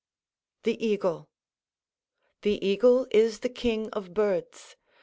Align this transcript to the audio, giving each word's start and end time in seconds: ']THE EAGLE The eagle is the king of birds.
']THE 0.63 0.83
EAGLE 0.83 1.29
The 2.41 2.65
eagle 2.67 3.05
is 3.11 3.41
the 3.41 3.49
king 3.49 3.91
of 3.91 4.15
birds. 4.15 4.75